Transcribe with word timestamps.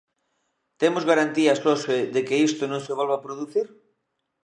¿Temos 0.81 1.07
garantías 1.11 1.59
hoxe 1.67 1.97
de 2.13 2.21
que 2.27 2.41
isto 2.47 2.63
non 2.71 2.81
se 2.85 2.93
volva 2.99 3.23
producir? 3.25 3.67